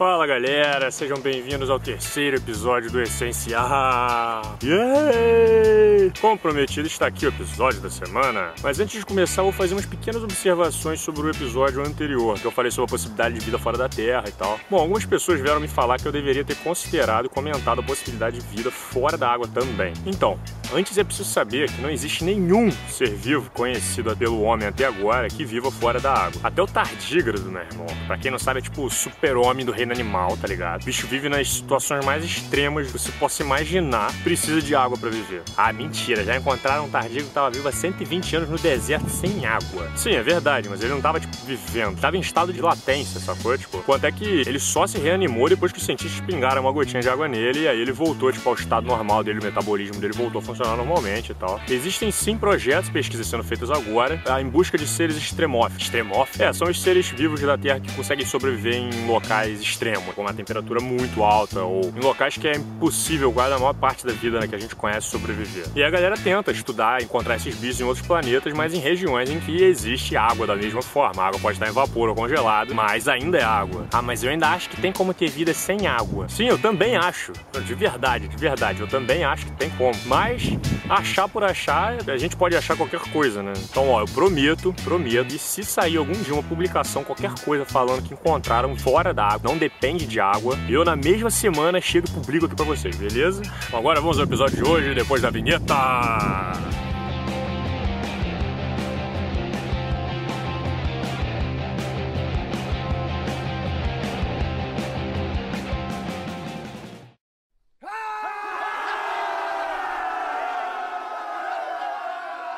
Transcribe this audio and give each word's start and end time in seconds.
Fala 0.00 0.26
galera, 0.26 0.90
sejam 0.90 1.18
bem-vindos 1.18 1.68
ao 1.68 1.78
terceiro 1.78 2.38
episódio 2.38 2.90
do 2.90 3.02
Essencial. 3.02 4.56
Yay! 4.64 6.10
Como 6.18 6.38
prometido, 6.38 6.86
está 6.86 7.06
aqui 7.06 7.26
o 7.26 7.28
episódio 7.28 7.82
da 7.82 7.90
semana. 7.90 8.54
Mas 8.62 8.80
antes 8.80 8.98
de 8.98 9.04
começar, 9.04 9.42
vou 9.42 9.52
fazer 9.52 9.74
umas 9.74 9.84
pequenas 9.84 10.24
observações 10.24 11.02
sobre 11.02 11.20
o 11.20 11.30
episódio 11.30 11.82
anterior, 11.86 12.40
que 12.40 12.46
eu 12.46 12.50
falei 12.50 12.70
sobre 12.70 12.88
a 12.88 12.92
possibilidade 12.92 13.38
de 13.38 13.44
vida 13.44 13.58
fora 13.58 13.76
da 13.76 13.90
Terra 13.90 14.24
e 14.26 14.32
tal. 14.32 14.58
Bom, 14.70 14.78
algumas 14.78 15.04
pessoas 15.04 15.38
vieram 15.38 15.60
me 15.60 15.68
falar 15.68 15.98
que 15.98 16.08
eu 16.08 16.12
deveria 16.12 16.46
ter 16.46 16.56
considerado 16.56 17.26
e 17.26 17.28
comentado 17.28 17.80
a 17.80 17.82
possibilidade 17.82 18.38
de 18.38 18.46
vida 18.56 18.70
fora 18.70 19.18
da 19.18 19.28
água 19.28 19.46
também. 19.48 19.92
Então, 20.06 20.40
antes 20.72 20.96
é 20.96 21.04
preciso 21.04 21.28
saber 21.28 21.70
que 21.70 21.82
não 21.82 21.90
existe 21.90 22.24
nenhum 22.24 22.70
ser 22.88 23.10
vivo 23.10 23.50
conhecido 23.50 24.16
pelo 24.16 24.40
homem 24.40 24.66
até 24.66 24.86
agora 24.86 25.28
que 25.28 25.44
viva 25.44 25.70
fora 25.70 26.00
da 26.00 26.10
água. 26.10 26.40
Até 26.42 26.62
o 26.62 26.66
tardígrado, 26.66 27.50
meu 27.50 27.60
irmão. 27.60 27.86
Pra 28.06 28.16
quem 28.16 28.30
não 28.30 28.38
sabe, 28.38 28.60
é 28.60 28.62
tipo 28.62 28.82
o 28.82 28.90
super-homem 28.90 29.66
do 29.66 29.72
reino 29.72 29.89
animal, 29.92 30.36
tá 30.36 30.46
ligado? 30.46 30.82
O 30.82 30.84
bicho 30.84 31.06
vive 31.06 31.28
nas 31.28 31.48
situações 31.48 32.04
mais 32.04 32.24
extremas 32.24 32.86
que 32.86 32.92
você 32.92 33.12
possa 33.12 33.42
imaginar, 33.42 34.12
precisa 34.22 34.60
de 34.62 34.74
água 34.74 34.96
para 34.96 35.10
viver. 35.10 35.42
Ah, 35.56 35.72
mentira, 35.72 36.24
já 36.24 36.36
encontraram 36.36 36.86
um 36.86 36.90
tardigo 36.90 37.26
que 37.26 37.34
tava 37.34 37.50
vivo 37.50 37.68
há 37.68 37.72
120 37.72 38.36
anos 38.36 38.48
no 38.48 38.58
deserto 38.58 39.08
sem 39.10 39.44
água. 39.44 39.90
Sim, 39.96 40.12
é 40.12 40.22
verdade, 40.22 40.68
mas 40.68 40.80
ele 40.80 40.92
não 40.92 41.00
tava, 41.00 41.20
tipo, 41.20 41.36
vivendo. 41.44 42.00
Tava 42.00 42.16
em 42.16 42.20
estado 42.20 42.52
de 42.52 42.60
latência, 42.60 43.20
sacou? 43.20 43.56
Tipo, 43.56 43.82
quanto 43.82 44.04
é 44.04 44.12
que 44.12 44.24
ele 44.24 44.58
só 44.58 44.86
se 44.86 44.98
reanimou 44.98 45.48
depois 45.48 45.72
que 45.72 45.78
os 45.78 45.84
cientistas 45.84 46.20
pingaram 46.20 46.62
uma 46.62 46.72
gotinha 46.72 47.02
de 47.02 47.08
água 47.08 47.28
nele 47.28 47.60
e 47.60 47.68
aí 47.68 47.80
ele 47.80 47.92
voltou, 47.92 48.32
tipo, 48.32 48.48
ao 48.48 48.54
estado 48.54 48.86
normal 48.86 49.22
dele, 49.22 49.40
o 49.40 49.42
metabolismo 49.42 50.00
dele 50.00 50.14
voltou 50.14 50.40
a 50.40 50.42
funcionar 50.42 50.76
normalmente 50.76 51.32
e 51.32 51.34
tal. 51.34 51.60
Existem 51.68 52.10
sim 52.10 52.36
projetos, 52.36 52.90
pesquisas 52.90 53.26
sendo 53.26 53.44
feitas 53.44 53.70
agora, 53.70 54.18
tá, 54.24 54.40
em 54.40 54.48
busca 54.48 54.78
de 54.78 54.86
seres 54.86 55.16
extremófilos. 55.16 55.82
Extremófilos? 55.82 56.40
É, 56.40 56.52
são 56.52 56.68
os 56.68 56.80
seres 56.80 57.08
vivos 57.10 57.40
da 57.40 57.58
Terra 57.58 57.80
que 57.80 57.92
conseguem 57.92 58.24
sobreviver 58.24 58.74
em 58.74 59.06
locais 59.06 59.60
extremos 59.60 59.79
extremo, 59.80 60.12
com 60.12 60.20
uma 60.20 60.34
temperatura 60.34 60.80
muito 60.80 61.24
alta 61.24 61.62
ou 61.62 61.84
em 61.96 62.00
locais 62.00 62.36
que 62.36 62.46
é 62.46 62.56
impossível 62.56 63.32
quase 63.32 63.54
a 63.54 63.58
maior 63.58 63.72
parte 63.72 64.04
da 64.04 64.12
vida 64.12 64.38
né, 64.38 64.46
que 64.46 64.54
a 64.54 64.58
gente 64.58 64.76
conhece 64.76 65.08
sobreviver. 65.08 65.64
E 65.74 65.82
a 65.82 65.88
galera 65.88 66.16
tenta 66.16 66.50
estudar, 66.50 67.02
encontrar 67.02 67.36
esses 67.36 67.54
bichos 67.54 67.80
em 67.80 67.84
outros 67.84 68.06
planetas, 68.06 68.52
mas 68.52 68.74
em 68.74 68.78
regiões 68.78 69.30
em 69.30 69.40
que 69.40 69.62
existe 69.62 70.16
água 70.16 70.46
da 70.46 70.54
mesma 70.54 70.82
forma. 70.82 71.22
A 71.22 71.28
água 71.28 71.40
pode 71.40 71.56
estar 71.56 71.68
em 71.68 71.72
vapor 71.72 72.10
ou 72.10 72.14
congelada, 72.14 72.74
mas 72.74 73.08
ainda 73.08 73.38
é 73.38 73.42
água. 73.42 73.86
Ah, 73.90 74.02
mas 74.02 74.22
eu 74.22 74.30
ainda 74.30 74.48
acho 74.48 74.68
que 74.68 74.80
tem 74.80 74.92
como 74.92 75.14
ter 75.14 75.28
vida 75.28 75.54
sem 75.54 75.86
água. 75.86 76.28
Sim, 76.28 76.44
eu 76.44 76.58
também 76.58 76.96
acho. 76.96 77.32
De 77.64 77.74
verdade, 77.74 78.28
de 78.28 78.36
verdade, 78.36 78.80
eu 78.80 78.88
também 78.88 79.24
acho 79.24 79.46
que 79.46 79.52
tem 79.52 79.70
como. 79.70 79.98
Mas 80.04 80.42
achar 80.88 81.28
por 81.28 81.42
achar, 81.42 81.96
a 82.06 82.18
gente 82.18 82.36
pode 82.36 82.54
achar 82.54 82.76
qualquer 82.76 83.00
coisa, 83.12 83.42
né? 83.42 83.52
Então, 83.70 83.88
ó, 83.88 84.00
eu 84.00 84.06
prometo, 84.06 84.74
prometo, 84.84 85.34
e 85.34 85.38
se 85.38 85.64
sair 85.64 85.96
algum 85.96 86.12
dia 86.12 86.34
uma 86.34 86.42
publicação, 86.42 87.02
qualquer 87.02 87.32
coisa 87.44 87.64
falando 87.64 88.02
que 88.02 88.12
encontraram 88.12 88.76
fora 88.76 89.14
da 89.14 89.24
água, 89.24 89.50
não 89.50 89.56
depende 89.60 90.06
de 90.06 90.18
água, 90.18 90.58
eu 90.68 90.84
na 90.84 90.96
mesma 90.96 91.30
semana 91.30 91.80
chego 91.80 92.08
e 92.08 92.10
publico 92.10 92.46
aqui 92.46 92.56
pra 92.56 92.64
vocês, 92.64 92.96
beleza? 92.96 93.42
Agora 93.72 94.00
vamos 94.00 94.18
ao 94.18 94.24
episódio 94.24 94.56
de 94.56 94.68
hoje, 94.68 94.94
depois 94.94 95.20
da 95.20 95.30
vinheta. 95.30 96.89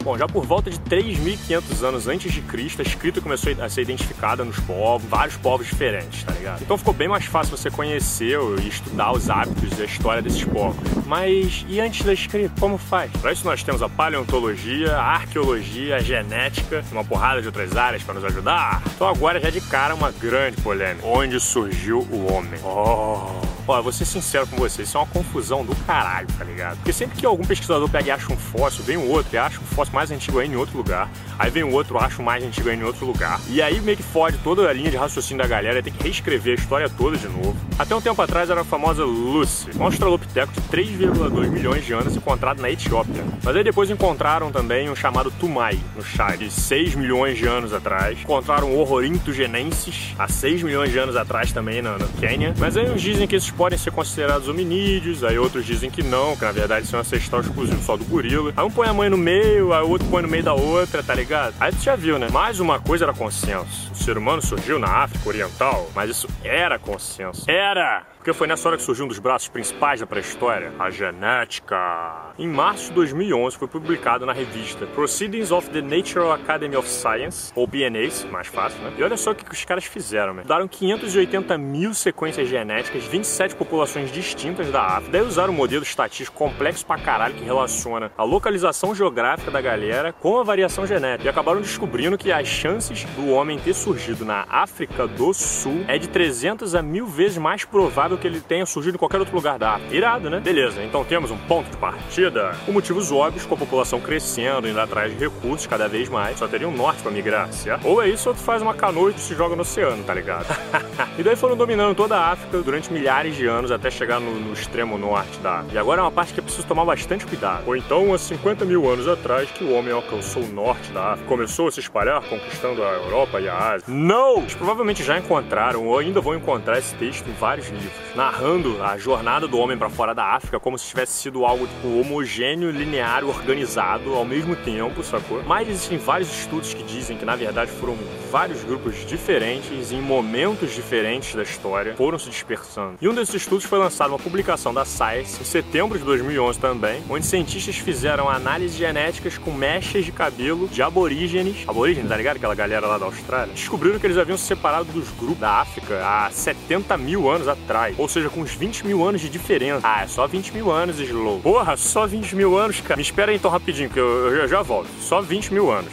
Bom, 0.02 0.18
já 0.18 0.26
por 0.26 0.44
volta 0.44 0.68
de 0.68 0.78
3.500 0.80 1.82
anos 1.86 2.08
antes 2.08 2.32
de 2.32 2.40
Cristo, 2.42 2.82
a 2.82 2.84
escrita 2.84 3.20
começou 3.20 3.52
a 3.60 3.68
ser 3.68 3.82
identificada 3.82 4.44
nos 4.44 4.58
povos, 4.60 5.08
vários 5.08 5.36
povos 5.36 5.66
diferentes, 5.66 6.24
tá 6.24 6.32
ligado? 6.32 6.60
Então 6.60 6.76
ficou 6.76 6.92
bem 6.92 7.06
mais 7.06 7.24
fácil 7.24 7.56
você 7.56 7.70
conhecer 7.70 8.36
e 8.60 8.68
estudar 8.68 9.12
os 9.12 9.30
hábitos 9.30 9.78
e 9.78 9.82
a 9.82 9.84
história 9.84 10.20
desses 10.20 10.42
povos. 10.44 10.76
Mas 11.06 11.64
e 11.68 11.80
antes 11.80 12.04
da 12.04 12.12
escrita, 12.12 12.52
como 12.58 12.78
faz? 12.78 13.12
Para 13.12 13.32
isso 13.32 13.44
nós 13.44 13.62
temos 13.62 13.80
a 13.80 13.88
paleontologia, 13.88 14.96
a 14.96 15.12
arqueologia, 15.12 15.96
a 15.96 16.00
genética, 16.00 16.84
uma 16.90 17.04
porrada 17.04 17.40
de 17.40 17.46
outras 17.46 17.76
áreas 17.76 18.02
para 18.02 18.14
nos 18.14 18.24
ajudar. 18.24 18.82
Então 18.94 19.08
agora 19.08 19.38
já 19.40 19.50
de 19.50 19.60
cara 19.60 19.94
uma 19.94 20.10
grande 20.10 20.60
polêmica. 20.62 21.06
Onde 21.06 21.38
surgiu 21.38 22.00
o 22.10 22.32
homem? 22.32 22.60
Oh... 22.64 23.51
Ó, 23.66 23.80
vou 23.80 23.92
ser 23.92 24.04
sincero 24.04 24.46
com 24.46 24.56
vocês, 24.56 24.88
isso 24.88 24.96
é 24.96 25.00
uma 25.00 25.06
confusão 25.06 25.64
do 25.64 25.74
caralho, 25.86 26.26
tá 26.36 26.44
ligado? 26.44 26.76
Porque 26.76 26.92
sempre 26.92 27.16
que 27.16 27.24
algum 27.24 27.44
pesquisador 27.44 27.88
pega 27.88 28.08
e 28.08 28.10
acha 28.10 28.32
um 28.32 28.36
fóssil, 28.36 28.84
vem 28.84 28.96
um 28.96 29.08
outro 29.08 29.34
e 29.34 29.38
acha 29.38 29.60
um 29.60 29.64
fóssil 29.64 29.94
mais 29.94 30.10
antigo 30.10 30.38
ainda 30.38 30.54
em 30.54 30.58
outro 30.58 30.76
lugar, 30.76 31.08
aí 31.38 31.50
vem 31.50 31.62
um 31.62 31.72
outro, 31.72 31.98
acha 31.98 32.20
um 32.20 32.24
mais 32.24 32.42
antigo 32.42 32.68
ainda 32.68 32.82
em 32.82 32.86
outro 32.86 33.06
lugar, 33.06 33.40
e 33.48 33.62
aí 33.62 33.80
meio 33.80 33.96
que 33.96 34.02
fode 34.02 34.38
toda 34.38 34.68
a 34.68 34.72
linha 34.72 34.90
de 34.90 34.96
raciocínio 34.96 35.42
da 35.42 35.48
galera, 35.48 35.82
tem 35.82 35.92
que 35.92 36.02
reescrever 36.02 36.58
a 36.58 36.60
história 36.60 36.88
toda 36.88 37.16
de 37.16 37.28
novo. 37.28 37.56
Até 37.78 37.94
um 37.94 38.00
tempo 38.00 38.20
atrás 38.20 38.50
era 38.50 38.60
a 38.60 38.64
famosa 38.64 39.04
Lucy, 39.04 39.70
um 39.78 39.84
australopiteco 39.84 40.52
de 40.52 40.60
3,2 40.62 41.48
milhões 41.48 41.84
de 41.84 41.92
anos 41.92 42.16
encontrado 42.16 42.60
na 42.60 42.70
Etiópia. 42.70 43.24
Mas 43.42 43.56
aí 43.56 43.64
depois 43.64 43.90
encontraram 43.90 44.50
também 44.50 44.90
um 44.90 44.96
chamado 44.96 45.30
Tumai, 45.30 45.78
no 45.96 46.02
Chad, 46.02 46.38
de 46.38 46.50
6 46.50 46.94
milhões 46.94 47.38
de 47.38 47.46
anos 47.46 47.72
atrás. 47.72 48.18
Encontraram 48.20 48.70
o 48.72 48.78
Horrorinto 48.78 49.32
genensis, 49.32 50.14
há 50.18 50.28
6 50.28 50.62
milhões 50.62 50.90
de 50.90 50.98
anos 50.98 51.16
atrás 51.16 51.52
também 51.52 51.80
no, 51.80 51.98
no 51.98 52.08
Quênia. 52.08 52.54
Mas 52.58 52.76
aí 52.76 52.90
uns 52.90 53.00
dizem 53.00 53.26
que 53.26 53.36
esses 53.36 53.50
podem 53.52 53.78
ser 53.78 53.90
considerados 53.90 54.48
hominídeos, 54.48 55.22
aí 55.24 55.38
outros 55.38 55.64
dizem 55.64 55.90
que 55.90 56.02
não, 56.02 56.36
que 56.36 56.44
na 56.44 56.52
verdade 56.52 56.86
são 56.86 57.00
ancestral 57.00 57.40
exclusivo 57.42 57.82
só 57.82 57.96
do 57.96 58.04
gorila. 58.04 58.52
Aí 58.56 58.64
um 58.64 58.70
põe 58.70 58.88
a 58.88 58.94
mãe 58.94 59.08
no 59.08 59.16
meio, 59.16 59.72
aí 59.72 59.82
o 59.82 59.88
outro 59.88 60.06
põe 60.08 60.22
no 60.22 60.28
meio 60.28 60.42
da 60.42 60.54
outra, 60.54 61.02
tá 61.02 61.14
ligado? 61.14 61.54
Aí 61.60 61.72
tu 61.72 61.82
já 61.82 61.96
viu, 61.96 62.18
né? 62.18 62.28
Mais 62.30 62.60
uma 62.60 62.80
coisa 62.80 63.04
era 63.04 63.12
consenso. 63.12 63.90
O 63.92 63.96
ser 63.96 64.16
humano 64.16 64.42
surgiu 64.42 64.78
na 64.78 64.88
África 64.88 65.28
Oriental, 65.28 65.90
mas 65.94 66.10
isso 66.10 66.28
era 66.42 66.78
consenso. 66.78 67.44
Era! 67.48 68.04
Porque 68.22 68.32
foi 68.32 68.46
nessa 68.46 68.68
hora 68.68 68.76
que 68.76 68.84
surgiu 68.84 69.04
um 69.04 69.08
dos 69.08 69.18
braços 69.18 69.48
principais 69.48 69.98
da 69.98 70.06
pré-história, 70.06 70.72
a 70.78 70.88
genética. 70.90 72.32
Em 72.38 72.46
março 72.46 72.90
de 72.90 72.92
2011 72.92 73.56
foi 73.56 73.66
publicado 73.66 74.24
na 74.24 74.32
revista 74.32 74.86
Proceedings 74.86 75.50
of 75.50 75.68
the 75.70 75.82
Natural 75.82 76.30
Academy 76.30 76.76
of 76.76 76.88
Science, 76.88 77.52
ou 77.56 77.66
PNAs, 77.66 78.24
mais 78.30 78.46
fácil, 78.46 78.80
né? 78.80 78.92
E 78.96 79.02
olha 79.02 79.16
só 79.16 79.32
o 79.32 79.34
que 79.34 79.52
os 79.52 79.64
caras 79.64 79.86
fizeram, 79.86 80.34
né? 80.34 80.44
Daram 80.46 80.68
580 80.68 81.58
mil 81.58 81.92
sequências 81.94 82.48
genéticas, 82.48 83.02
27 83.02 83.56
populações 83.56 84.12
distintas 84.12 84.70
da 84.70 84.82
África. 84.82 85.10
Daí 85.10 85.22
usaram 85.22 85.52
um 85.52 85.56
modelo 85.56 85.82
estatístico 85.82 86.38
complexo 86.38 86.86
pra 86.86 86.98
caralho 86.98 87.34
que 87.34 87.42
relaciona 87.42 88.12
a 88.16 88.22
localização 88.22 88.94
geográfica 88.94 89.50
da 89.50 89.60
galera 89.60 90.12
com 90.12 90.38
a 90.38 90.44
variação 90.44 90.86
genética. 90.86 91.26
E 91.26 91.28
acabaram 91.28 91.60
descobrindo 91.60 92.16
que 92.16 92.30
as 92.30 92.46
chances 92.46 93.02
do 93.16 93.30
homem 93.30 93.58
ter 93.58 93.74
surgido 93.74 94.24
na 94.24 94.46
África 94.48 95.08
do 95.08 95.34
Sul 95.34 95.84
é 95.88 95.98
de 95.98 96.08
300 96.08 96.76
a 96.76 96.82
mil 96.82 97.08
vezes 97.08 97.38
mais 97.38 97.64
provável 97.64 98.11
que 98.18 98.26
ele 98.26 98.40
tenha 98.40 98.66
surgido 98.66 98.96
em 98.96 98.98
qualquer 98.98 99.18
outro 99.18 99.34
lugar 99.34 99.58
da 99.58 99.74
África. 99.74 99.94
Irado, 99.94 100.30
né? 100.30 100.40
Beleza, 100.40 100.82
então 100.82 101.04
temos 101.04 101.30
um 101.30 101.38
ponto 101.38 101.70
de 101.70 101.76
partida. 101.76 102.54
Por 102.64 102.72
motivos 102.72 103.10
óbvios, 103.12 103.46
com 103.46 103.54
a 103.54 103.58
população 103.58 104.00
crescendo, 104.00 104.68
indo 104.68 104.80
atrás 104.80 105.12
de 105.12 105.18
recursos 105.18 105.66
cada 105.66 105.88
vez 105.88 106.08
mais, 106.08 106.38
só 106.38 106.46
teria 106.46 106.68
um 106.68 106.76
norte 106.76 107.02
para 107.02 107.10
migrar, 107.10 107.52
certo? 107.52 107.86
Ou 107.86 108.02
é 108.02 108.08
isso 108.08 108.28
ou 108.28 108.34
tu 108.34 108.40
faz 108.40 108.62
uma 108.62 108.74
canoa 108.74 109.10
e 109.10 109.14
tu 109.14 109.20
se 109.20 109.34
joga 109.34 109.54
no 109.56 109.62
oceano, 109.62 110.02
tá 110.04 110.14
ligado? 110.14 110.46
e 111.18 111.22
daí 111.22 111.36
foram 111.36 111.56
dominando 111.56 111.94
toda 111.94 112.16
a 112.16 112.32
África 112.32 112.58
durante 112.58 112.92
milhares 112.92 113.36
de 113.36 113.46
anos 113.46 113.70
até 113.70 113.90
chegar 113.90 114.20
no, 114.20 114.38
no 114.38 114.52
extremo 114.52 114.98
norte 114.98 115.38
da 115.38 115.58
África. 115.58 115.74
E 115.74 115.78
agora 115.78 116.00
é 116.00 116.04
uma 116.04 116.10
parte 116.10 116.32
que 116.32 116.40
é 116.40 116.42
preciso 116.42 116.66
tomar 116.66 116.84
bastante 116.84 117.26
cuidado. 117.26 117.64
Ou 117.66 117.76
então, 117.76 118.12
há 118.12 118.18
50 118.18 118.64
mil 118.64 118.88
anos 118.90 119.08
atrás, 119.08 119.50
que 119.50 119.64
o 119.64 119.72
homem 119.72 119.92
alcançou 119.92 120.42
o 120.42 120.48
norte 120.48 120.90
da 120.92 121.12
África, 121.12 121.28
começou 121.28 121.68
a 121.68 121.72
se 121.72 121.80
espalhar, 121.80 122.22
conquistando 122.22 122.82
a 122.82 122.92
Europa 122.92 123.40
e 123.40 123.48
a 123.48 123.56
Ásia. 123.56 123.86
Não! 123.88 124.38
Eles 124.38 124.54
provavelmente 124.54 125.02
já 125.02 125.18
encontraram 125.18 125.86
ou 125.86 125.98
ainda 125.98 126.20
vão 126.20 126.34
encontrar 126.34 126.78
esse 126.78 126.94
texto 126.96 127.28
em 127.28 127.32
vários 127.32 127.68
livros 127.68 128.01
narrando 128.14 128.82
a 128.82 128.96
jornada 128.98 129.48
do 129.48 129.58
homem 129.58 129.76
para 129.76 129.88
fora 129.88 130.14
da 130.14 130.34
África 130.34 130.60
como 130.60 130.78
se 130.78 130.88
tivesse 130.88 131.12
sido 131.12 131.44
algo 131.44 131.66
tipo 131.66 132.00
homogêneo, 132.00 132.70
linear, 132.70 133.24
organizado 133.24 134.14
ao 134.14 134.24
mesmo 134.24 134.54
tempo, 134.56 135.02
sacou? 135.02 135.42
Mas 135.44 135.68
existem 135.68 135.98
vários 135.98 136.30
estudos 136.30 136.74
que 136.74 136.82
dizem 136.82 137.16
que 137.16 137.24
na 137.24 137.36
verdade 137.36 137.70
foram 137.72 137.96
vários 138.30 138.62
grupos 138.64 139.06
diferentes 139.06 139.92
em 139.92 140.00
momentos 140.00 140.74
diferentes 140.74 141.34
da 141.34 141.42
história 141.42 141.94
foram 141.96 142.18
se 142.18 142.30
dispersando. 142.30 142.96
E 143.00 143.08
um 143.08 143.14
desses 143.14 143.34
estudos 143.34 143.64
foi 143.64 143.78
lançado 143.78 144.10
uma 144.10 144.18
publicação 144.18 144.72
da 144.72 144.84
Science 144.84 145.40
em 145.40 145.44
setembro 145.44 145.98
de 145.98 146.04
2011 146.04 146.58
também, 146.58 147.02
onde 147.08 147.26
cientistas 147.26 147.76
fizeram 147.76 148.28
análises 148.28 148.76
genéticas 148.76 149.38
com 149.38 149.52
mechas 149.52 150.04
de 150.04 150.12
cabelo 150.12 150.68
de 150.68 150.82
aborígenes, 150.82 151.68
aborígenes, 151.68 152.08
tá 152.08 152.16
ligado? 152.16 152.36
Aquela 152.36 152.54
galera 152.54 152.86
lá 152.86 152.98
da 152.98 153.06
Austrália. 153.06 153.54
Descobriram 153.54 153.98
que 153.98 154.06
eles 154.06 154.18
haviam 154.18 154.36
se 154.36 154.44
separado 154.44 154.90
dos 154.92 155.10
grupos 155.10 155.38
da 155.38 155.60
África 155.60 156.00
há 156.04 156.30
70 156.30 156.96
mil 156.96 157.30
anos 157.30 157.48
atrás 157.48 157.96
ou 158.02 158.08
seja, 158.08 158.28
com 158.28 158.40
uns 158.40 158.52
20 158.52 158.84
mil 158.84 159.06
anos 159.06 159.20
de 159.20 159.28
diferença. 159.28 159.80
Ah, 159.86 160.02
é 160.02 160.06
só 160.06 160.26
20 160.26 160.52
mil 160.52 160.70
anos, 160.70 160.98
Slow. 160.98 161.40
Porra, 161.40 161.76
só 161.76 162.06
20 162.06 162.34
mil 162.34 162.58
anos, 162.58 162.80
cara. 162.80 162.96
Me 162.96 163.02
espera 163.02 163.30
aí 163.30 163.36
então 163.36 163.50
rapidinho, 163.50 163.88
que 163.88 163.98
eu, 163.98 164.34
eu 164.34 164.48
já 164.48 164.60
volto. 164.60 164.88
Só 165.00 165.20
20 165.20 165.54
mil 165.54 165.70
anos. 165.70 165.92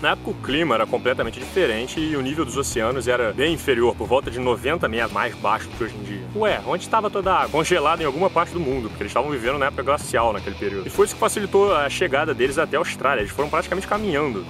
Na 0.00 0.12
época 0.12 0.30
o 0.30 0.34
clima 0.34 0.74
era 0.74 0.86
completamente 0.86 1.38
diferente 1.38 2.00
e 2.00 2.16
o 2.16 2.22
nível 2.22 2.46
dos 2.46 2.56
oceanos 2.56 3.06
era 3.06 3.34
bem 3.34 3.52
inferior, 3.52 3.94
por 3.94 4.08
volta 4.08 4.30
de 4.30 4.38
90 4.38 4.88
metros 4.88 5.12
mais 5.12 5.34
baixo 5.34 5.68
do 5.68 5.76
que 5.76 5.84
hoje 5.84 5.94
em 5.94 6.02
dia. 6.02 6.22
Ué, 6.34 6.58
onde 6.66 6.84
estava 6.84 7.10
toda 7.10 7.30
a 7.30 7.36
água? 7.40 7.50
Congelada 7.50 8.02
em 8.02 8.06
alguma 8.06 8.30
parte 8.30 8.54
do 8.54 8.60
mundo, 8.60 8.88
porque 8.88 9.02
eles 9.02 9.10
estavam 9.10 9.30
vivendo 9.30 9.58
na 9.58 9.66
época 9.66 9.82
glacial 9.82 10.32
naquele 10.32 10.56
período. 10.56 10.86
E 10.86 10.90
foi 10.90 11.04
isso 11.04 11.14
que 11.14 11.20
facilitou 11.20 11.74
a 11.76 11.90
chegada 11.90 12.32
deles 12.32 12.56
até 12.56 12.76
a 12.76 12.80
Austrália. 12.80 13.20
Eles 13.20 13.32
foram 13.32 13.50
praticamente 13.50 13.86
caminhando. 13.86 14.46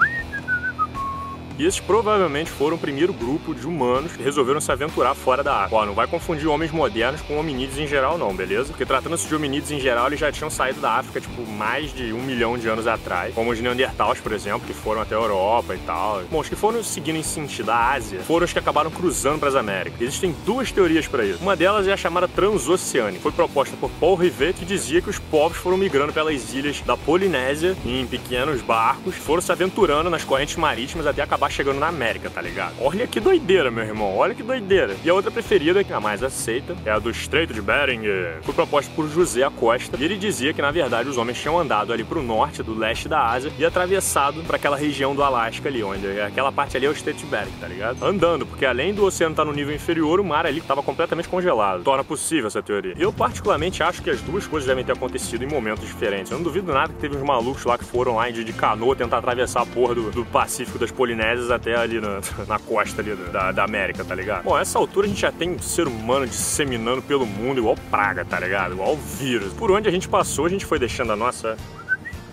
E 1.61 1.67
esses 1.67 1.79
provavelmente 1.79 2.51
foram 2.51 2.77
o 2.77 2.79
primeiro 2.79 3.13
grupo 3.13 3.55
de 3.55 3.67
humanos 3.67 4.17
que 4.17 4.23
resolveram 4.23 4.63
se 4.63 4.73
aventurar 4.73 5.15
fora 5.15 5.45
da 5.45 5.57
África. 5.57 5.77
Ó, 5.77 5.85
não 5.85 5.93
vai 5.93 6.07
confundir 6.07 6.49
homens 6.49 6.71
modernos 6.71 7.21
com 7.21 7.39
hominídeos 7.39 7.79
em 7.79 7.87
geral 7.87 8.17
não, 8.17 8.35
beleza? 8.35 8.69
Porque 8.69 8.87
tratando-se 8.87 9.29
de 9.29 9.35
hominídeos 9.35 9.71
em 9.71 9.79
geral, 9.79 10.07
eles 10.07 10.19
já 10.19 10.33
tinham 10.33 10.49
saído 10.49 10.81
da 10.81 10.93
África, 10.93 11.21
tipo, 11.21 11.47
mais 11.47 11.93
de 11.93 12.15
um 12.15 12.23
milhão 12.23 12.57
de 12.57 12.67
anos 12.67 12.87
atrás. 12.87 13.35
Como 13.35 13.51
os 13.51 13.61
Neandertals, 13.61 14.21
por 14.21 14.33
exemplo, 14.33 14.67
que 14.67 14.73
foram 14.73 15.03
até 15.03 15.15
a 15.15 15.19
Europa 15.19 15.75
e 15.75 15.79
tal. 15.81 16.23
Bom, 16.31 16.41
os 16.41 16.49
que 16.49 16.57
foram 16.57 16.83
seguindo 16.83 17.17
em 17.17 17.23
sentido 17.23 17.69
à 17.69 17.93
Ásia 17.93 18.21
foram 18.21 18.47
os 18.47 18.55
que 18.55 18.59
acabaram 18.59 18.91
cruzando 18.91 19.39
para 19.39 19.51
as 19.51 19.55
Américas. 19.55 20.01
Existem 20.01 20.35
duas 20.47 20.73
teorias 20.73 21.07
para 21.07 21.27
isso. 21.27 21.43
Uma 21.43 21.57
delas 21.57 21.87
é 21.87 21.93
a 21.93 21.97
chamada 21.99 22.27
transoceânica. 22.27 23.21
Foi 23.21 23.33
proposta 23.33 23.77
por 23.77 23.91
Paul 24.01 24.15
Rivet, 24.15 24.55
que 24.55 24.65
dizia 24.65 25.03
que 25.03 25.11
os 25.11 25.19
povos 25.19 25.59
foram 25.59 25.77
migrando 25.77 26.11
pelas 26.11 26.55
ilhas 26.55 26.81
da 26.81 26.97
Polinésia 26.97 27.77
em 27.85 28.07
pequenos 28.07 28.63
barcos, 28.63 29.15
foram 29.15 29.43
se 29.43 29.53
aventurando 29.53 30.09
nas 30.09 30.25
correntes 30.25 30.57
marítimas 30.57 31.07
até 31.07 31.21
acabar 31.21 31.50
chegando 31.51 31.79
na 31.79 31.89
América, 31.89 32.31
tá 32.31 32.41
ligado? 32.41 32.75
Olha 32.81 33.07
que 33.07 33.21
doideira, 33.21 33.71
meu 33.71 33.85
irmão. 33.85 34.17
Olha 34.17 34.35
que 34.35 34.43
doideira. 34.43 34.97
E 35.05 35.11
a 35.11 35.15
outra 35.15 35.31
preferida, 35.31 35.83
que 35.85 35.93
é 35.93 35.97
a 35.97 36.01
mais 36.01 36.23
aceita, 36.23 36.77
é 36.85 36.91
a 36.91 36.99
do 36.99 37.11
Estreito 37.11 37.53
de 37.53 37.61
Bering. 37.61 38.03
Foi 38.43 38.55
proposta 38.55 38.91
por 38.95 39.09
José 39.09 39.43
Acosta 39.43 39.97
e 39.99 40.05
ele 40.05 40.17
dizia 40.17 40.53
que 40.53 40.63
na 40.63 40.71
verdade 40.71 41.09
os 41.09 41.17
homens 41.17 41.41
tinham 41.41 41.59
andado 41.59 41.93
ali 41.93 42.05
pro 42.05 42.23
norte, 42.23 42.63
do 42.63 42.75
leste 42.75 43.09
da 43.09 43.27
Ásia 43.27 43.53
e 43.59 43.65
atravessado 43.65 44.43
para 44.43 44.57
aquela 44.57 44.77
região 44.77 45.15
do 45.15 45.23
Alasca 45.23 45.69
ali, 45.69 45.83
onde 45.83 46.21
aquela 46.21 46.53
parte 46.53 46.77
ali 46.77 46.87
é 46.87 46.89
o 46.89 46.93
Estreito 46.93 47.21
de 47.21 47.27
Bering, 47.27 47.53
tá 47.61 47.67
ligado? 47.67 48.05
Andando, 48.05 48.47
porque 48.47 48.67
além 48.67 48.93
do 48.93 49.05
oceano 49.05 49.33
estar 49.33 49.45
tá 49.45 49.51
no 49.51 49.55
nível 49.55 49.75
inferior, 49.75 50.21
o 50.21 50.25
mar 50.25 50.47
ali 50.47 50.59
estava 50.59 50.83
completamente 50.83 51.29
congelado. 51.29 51.83
Torna 51.83 52.05
possível 52.05 52.47
essa 52.47 52.63
teoria. 52.63 52.95
Eu 52.99 53.13
particularmente 53.13 53.83
acho 53.83 54.03
que 54.03 54.11
as 54.11 54.21
duas 54.21 54.47
coisas 54.47 54.67
devem 54.67 54.85
ter 54.85 54.93
acontecido 54.93 55.43
em 55.43 55.47
momentos 55.47 55.87
diferentes. 55.87 56.31
Eu 56.31 56.39
não 56.39 56.45
duvido 56.45 56.73
nada 56.73 56.93
que 56.93 56.99
teve 56.99 57.17
uns 57.17 57.23
malucos 57.23 57.65
lá 57.65 57.79
que 57.79 57.85
foram 57.85 58.17
lá 58.17 58.31
de, 58.31 58.45
de 58.45 58.53
canoa 58.53 58.95
tentar 58.95 59.19
atravessar 59.19 59.63
a 59.63 59.67
porra 59.67 59.95
do, 59.95 60.11
do 60.11 60.25
Pacífico 60.25 60.79
das 60.79 60.91
Polinésias 60.91 61.40
até 61.49 61.77
ali 61.77 62.01
na, 62.01 62.21
na 62.49 62.59
costa 62.59 63.01
ali 63.01 63.15
da, 63.15 63.53
da, 63.53 63.63
América, 63.63 64.05
tá 64.05 64.15
ligado? 64.17 64.43
Bom, 64.43 64.59
essa 64.59 64.79
altura 64.79 65.07
a 65.07 65.09
gente 65.09 65.21
já 65.21 65.31
tem 65.31 65.51
um 65.51 65.59
ser 65.61 65.87
humano 65.87 66.27
disseminando 66.27 67.01
pelo 67.01 67.25
mundo 67.25 67.59
igual 67.59 67.77
praga, 67.89 68.25
tá 68.25 68.41
ligado? 68.41 68.73
Igual 68.73 68.97
vírus. 68.97 69.53
Por 69.53 69.71
onde 69.71 69.89
a 69.89 69.93
gente 69.93 70.09
passou, 70.09 70.47
a 70.47 70.49
gente 70.49 70.67
foi 70.67 70.79
deixando 70.79 71.13
a 71.13 71.17
nossa 71.17 71.57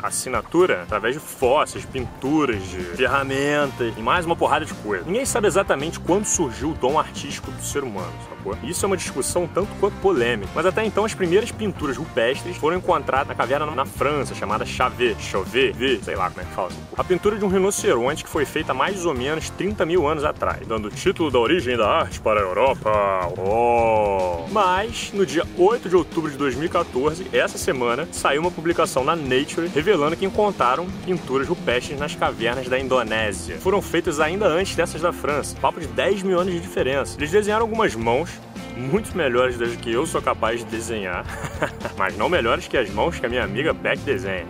assinatura 0.01 0.83
através 0.83 1.15
de 1.15 1.19
fósseis, 1.19 1.85
pinturas, 1.85 2.61
de 2.63 2.77
ferramentas 2.95 3.93
e 3.97 4.01
mais 4.01 4.25
uma 4.25 4.35
porrada 4.35 4.65
de 4.65 4.73
coisa. 4.75 5.03
Ninguém 5.05 5.25
sabe 5.25 5.47
exatamente 5.47 5.99
quando 5.99 6.25
surgiu 6.25 6.71
o 6.71 6.73
dom 6.73 6.99
artístico 6.99 7.51
do 7.51 7.63
ser 7.63 7.83
humano, 7.83 8.13
sacou? 8.29 8.57
Isso 8.63 8.85
é 8.85 8.87
uma 8.87 8.97
discussão 8.97 9.47
tanto 9.47 9.69
quanto 9.79 9.95
polêmica. 9.97 10.51
Mas 10.53 10.65
até 10.65 10.85
então 10.85 11.05
as 11.05 11.13
primeiras 11.13 11.51
pinturas 11.51 11.97
rupestres 11.97 12.57
foram 12.57 12.77
encontradas 12.77 13.27
na 13.27 13.35
caverna 13.35 13.65
na 13.67 13.85
França, 13.85 14.33
chamada 14.33 14.65
Chauvet, 14.65 15.21
Chauvet, 15.21 15.73
V, 15.73 15.99
sei 16.03 16.15
lá 16.15 16.29
como 16.29 16.41
é 16.41 16.45
que 16.45 16.51
fala. 16.51 16.69
A 16.97 17.03
pintura 17.03 17.37
de 17.37 17.45
um 17.45 17.47
rinoceronte 17.47 18.23
que 18.23 18.29
foi 18.29 18.45
feita 18.45 18.71
há 18.71 18.75
mais 18.75 19.05
ou 19.05 19.13
menos 19.13 19.49
30 19.49 19.85
mil 19.85 20.07
anos 20.07 20.23
atrás, 20.23 20.65
dando 20.67 20.87
o 20.87 20.91
título 20.91 21.29
da 21.29 21.39
origem 21.39 21.77
da 21.77 21.87
arte 21.87 22.19
para 22.19 22.39
a 22.39 22.43
Europa. 22.43 23.33
Oh! 23.37 24.45
Mas, 24.51 25.11
no 25.13 25.25
dia 25.25 25.43
8 25.57 25.89
de 25.89 25.95
outubro 25.95 26.31
de 26.31 26.37
2014, 26.37 27.27
essa 27.33 27.57
semana, 27.57 28.07
saiu 28.11 28.41
uma 28.41 28.51
publicação 28.51 29.03
na 29.03 29.15
Nature 29.15 29.69
revelando 29.87 30.17
que 30.17 30.25
encontraram 30.25 30.85
pinturas 31.05 31.47
rupestres 31.47 31.97
nas 31.97 32.13
cavernas 32.13 32.67
da 32.67 32.77
Indonésia. 32.77 33.57
Foram 33.59 33.81
feitas 33.81 34.19
ainda 34.19 34.45
antes 34.45 34.75
dessas 34.75 35.01
da 35.01 35.13
França, 35.13 35.55
papo 35.61 35.79
de 35.79 35.87
10 35.87 36.23
mil 36.23 36.37
anos 36.37 36.53
de 36.53 36.59
diferença. 36.59 37.17
Eles 37.17 37.31
desenharam 37.31 37.63
algumas 37.63 37.95
mãos 37.95 38.29
muito 38.75 39.15
melhores 39.15 39.57
das 39.57 39.77
que 39.77 39.89
eu 39.89 40.05
sou 40.05 40.21
capaz 40.21 40.59
de 40.59 40.65
desenhar, 40.65 41.25
mas 41.97 42.17
não 42.17 42.27
melhores 42.27 42.67
que 42.67 42.75
as 42.75 42.89
mãos 42.89 43.17
que 43.17 43.25
a 43.25 43.29
minha 43.29 43.45
amiga 43.45 43.73
Beck 43.73 44.01
desenha. 44.01 44.45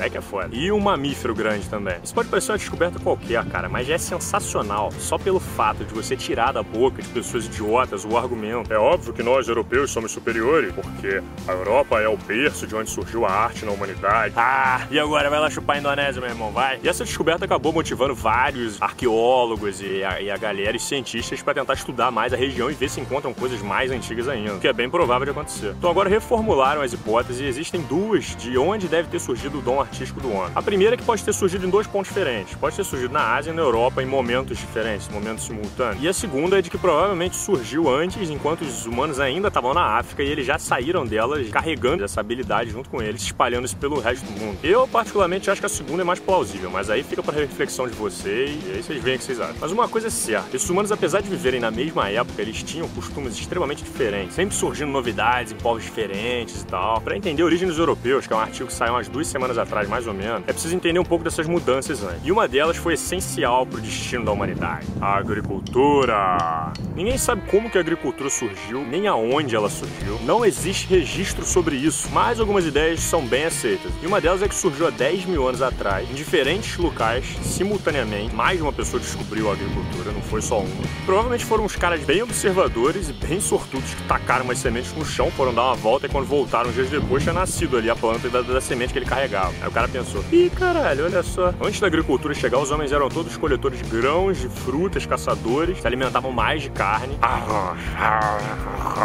Beck 0.00 0.16
é 0.16 0.20
foda. 0.22 0.48
E 0.50 0.72
um 0.72 0.80
mamífero 0.80 1.34
grande 1.34 1.68
também. 1.68 1.96
Isso 2.02 2.14
pode 2.14 2.30
parecer 2.30 2.52
uma 2.52 2.58
descoberta 2.58 2.98
qualquer, 2.98 3.44
cara, 3.46 3.68
mas 3.68 3.90
é 3.90 3.98
sensacional. 3.98 4.90
Só 4.98 5.18
pelo 5.18 5.38
fato 5.38 5.84
de 5.84 5.92
você 5.92 6.16
tirar 6.16 6.52
da 6.52 6.62
boca 6.62 7.02
de 7.02 7.08
pessoas 7.08 7.44
idiotas 7.44 8.04
o 8.04 8.16
argumento. 8.16 8.72
É 8.72 8.78
óbvio 8.78 9.12
que 9.12 9.22
nós, 9.22 9.46
europeus, 9.46 9.90
somos 9.90 10.10
superiores, 10.10 10.72
porque 10.72 11.22
a 11.46 11.52
Europa 11.52 12.00
é 12.00 12.08
o 12.08 12.16
berço 12.16 12.66
de 12.66 12.74
onde 12.74 12.88
surgiu 12.88 13.26
a 13.26 13.30
arte 13.30 13.64
na 13.66 13.72
humanidade. 13.72 14.32
Ah, 14.36 14.86
e 14.90 14.98
agora 14.98 15.28
vai 15.28 15.38
lá 15.38 15.50
chupar 15.50 15.76
a 15.76 15.78
Indonésia, 15.78 16.20
meu 16.20 16.30
irmão, 16.30 16.50
vai. 16.50 16.80
E 16.82 16.88
essa 16.88 17.04
descoberta 17.04 17.44
acabou 17.44 17.72
motivando 17.72 18.14
vários 18.14 18.80
arqueólogos 18.80 19.82
e 19.82 20.02
a, 20.02 20.20
e 20.20 20.30
a 20.30 20.36
galera 20.38 20.76
e 20.76 20.80
cientistas 20.80 21.42
para 21.42 21.54
tentar 21.54 21.74
estudar 21.74 22.10
mais 22.10 22.32
a 22.32 22.36
região 22.36 22.70
e 22.70 22.74
ver 22.74 22.88
se 22.88 23.00
encontram 23.00 23.34
coisas 23.34 23.60
mais 23.60 23.90
antigas 23.90 24.28
ainda, 24.28 24.58
que 24.58 24.68
é 24.68 24.72
bem 24.72 24.88
provável 24.88 25.26
de 25.26 25.32
acontecer. 25.32 25.74
Então 25.76 25.90
agora 25.90 26.08
reformularam 26.08 26.80
as 26.80 26.94
hipóteses 26.94 27.42
e 27.42 27.44
existem 27.44 27.82
duas 27.82 28.34
de 28.36 28.56
onde 28.56 28.88
deve 28.88 29.08
ter 29.08 29.20
surgido 29.20 29.58
o 29.58 29.62
dom 29.62 29.80
artístico 29.90 30.20
do 30.20 30.32
homem. 30.32 30.52
A 30.54 30.62
primeira 30.62 30.94
é 30.94 30.96
que 30.96 31.02
pode 31.04 31.22
ter 31.24 31.32
surgido 31.32 31.66
em 31.66 31.70
dois 31.70 31.86
pontos 31.86 32.08
diferentes. 32.08 32.54
Pode 32.54 32.76
ter 32.76 32.84
surgido 32.84 33.12
na 33.12 33.34
Ásia 33.34 33.50
e 33.50 33.54
na 33.54 33.62
Europa 33.62 34.02
em 34.02 34.06
momentos 34.06 34.56
diferentes, 34.56 35.08
momentos 35.08 35.44
simultâneos. 35.44 36.02
E 36.02 36.08
a 36.08 36.12
segunda 36.12 36.58
é 36.58 36.62
de 36.62 36.70
que 36.70 36.78
provavelmente 36.78 37.36
surgiu 37.36 37.88
antes, 37.88 38.30
enquanto 38.30 38.62
os 38.62 38.86
humanos 38.86 39.20
ainda 39.20 39.48
estavam 39.48 39.74
na 39.74 39.98
África 39.98 40.22
e 40.22 40.28
eles 40.28 40.46
já 40.46 40.58
saíram 40.58 41.04
delas 41.04 41.48
carregando 41.50 42.04
essa 42.04 42.20
habilidade 42.20 42.70
junto 42.70 42.88
com 42.88 43.02
eles, 43.02 43.22
espalhando-se 43.22 43.74
pelo 43.76 44.00
resto 44.00 44.24
do 44.24 44.32
mundo. 44.32 44.58
Eu, 44.62 44.86
particularmente, 44.86 45.50
acho 45.50 45.60
que 45.60 45.66
a 45.66 45.70
segunda 45.70 46.02
é 46.02 46.04
mais 46.04 46.20
plausível, 46.20 46.70
mas 46.70 46.88
aí 46.88 47.02
fica 47.02 47.22
para 47.22 47.40
reflexão 47.40 47.88
de 47.88 47.94
vocês 47.94 48.50
e 48.66 48.70
aí 48.72 48.82
vocês 48.82 49.02
veem 49.02 49.16
o 49.16 49.18
que 49.18 49.24
vocês 49.24 49.40
acham. 49.40 49.56
Mas 49.60 49.72
uma 49.72 49.88
coisa 49.88 50.06
é 50.06 50.10
certa: 50.10 50.56
esses 50.56 50.68
humanos, 50.68 50.92
apesar 50.92 51.20
de 51.20 51.28
viverem 51.28 51.60
na 51.60 51.70
mesma 51.70 52.08
época, 52.08 52.40
eles 52.40 52.62
tinham 52.62 52.88
costumes 52.88 53.34
extremamente 53.36 53.82
diferentes, 53.82 54.34
sempre 54.34 54.54
surgindo 54.54 54.90
novidades 54.90 55.52
em 55.52 55.56
povos 55.56 55.82
diferentes 55.82 56.62
e 56.62 56.66
tal. 56.66 57.00
Para 57.00 57.16
entender 57.16 57.42
a 57.42 57.44
origem 57.44 57.66
dos 57.66 57.78
europeus, 57.78 58.26
que 58.26 58.32
é 58.32 58.36
um 58.36 58.40
artigo 58.40 58.66
que 58.68 58.72
saiu 58.72 58.94
umas 58.94 59.08
duas 59.08 59.26
semanas 59.26 59.58
atrás 59.58 59.79
atrás, 59.80 59.88
mais 59.88 60.06
ou 60.06 60.14
menos, 60.14 60.42
é 60.46 60.52
preciso 60.52 60.74
entender 60.74 60.98
um 60.98 61.04
pouco 61.04 61.24
dessas 61.24 61.46
mudanças 61.46 62.02
antes. 62.02 62.20
E 62.24 62.32
uma 62.32 62.46
delas 62.46 62.76
foi 62.76 62.94
essencial 62.94 63.66
para 63.66 63.78
o 63.78 63.80
destino 63.80 64.24
da 64.24 64.32
humanidade: 64.32 64.86
a 65.00 65.16
agricultura. 65.16 66.72
Ninguém 66.94 67.16
sabe 67.16 67.42
como 67.50 67.70
que 67.70 67.78
a 67.78 67.80
agricultura 67.80 68.28
surgiu, 68.28 68.84
nem 68.84 69.06
aonde 69.06 69.54
ela 69.56 69.70
surgiu. 69.70 70.18
Não 70.24 70.44
existe 70.44 70.86
registro 70.88 71.44
sobre 71.44 71.76
isso, 71.76 72.08
mas 72.12 72.40
algumas 72.40 72.66
ideias 72.66 73.00
são 73.00 73.24
bem 73.24 73.44
aceitas. 73.44 73.90
E 74.02 74.06
uma 74.06 74.20
delas 74.20 74.42
é 74.42 74.48
que 74.48 74.54
surgiu 74.54 74.86
há 74.86 74.90
10 74.90 75.24
mil 75.26 75.48
anos 75.48 75.62
atrás, 75.62 76.08
em 76.10 76.14
diferentes 76.14 76.76
locais, 76.76 77.24
simultaneamente. 77.42 78.34
Mais 78.34 78.56
de 78.56 78.62
uma 78.62 78.72
pessoa 78.72 79.00
descobriu 79.00 79.48
a 79.48 79.54
agricultura, 79.54 80.12
não 80.12 80.22
foi 80.22 80.42
só 80.42 80.60
uma. 80.60 80.70
Provavelmente 81.06 81.44
foram 81.44 81.64
uns 81.64 81.76
caras 81.76 82.02
bem 82.02 82.22
observadores 82.22 83.08
e 83.08 83.12
bem 83.12 83.40
sortudos 83.40 83.94
que 83.94 84.02
tacaram 84.04 84.44
umas 84.44 84.58
sementes 84.58 84.92
no 84.92 85.04
chão, 85.04 85.30
foram 85.30 85.54
dar 85.54 85.62
uma 85.62 85.74
volta 85.74 86.06
e 86.06 86.08
quando 86.08 86.26
voltaram 86.26 86.70
dias 86.72 86.90
depois 86.90 87.22
tinha 87.22 87.32
nascido 87.32 87.76
ali 87.76 87.88
a 87.88 87.96
planta 87.96 88.28
da, 88.28 88.42
da 88.42 88.60
semente 88.60 88.92
que 88.92 88.98
ele 88.98 89.06
carregava. 89.06 89.54
O 89.70 89.72
cara 89.72 89.88
pensou: 89.88 90.24
ih, 90.32 90.50
caralho, 90.50 91.04
olha 91.04 91.22
só. 91.22 91.54
Antes 91.60 91.80
da 91.80 91.86
agricultura 91.86 92.34
chegar, 92.34 92.58
os 92.58 92.70
homens 92.70 92.92
eram 92.92 93.08
todos 93.08 93.36
coletores 93.36 93.80
de 93.80 93.88
grãos, 93.88 94.38
de 94.38 94.48
frutas, 94.48 95.06
caçadores, 95.06 95.80
se 95.80 95.86
alimentavam 95.86 96.32
mais 96.32 96.62
de 96.62 96.70
carne. 96.70 97.16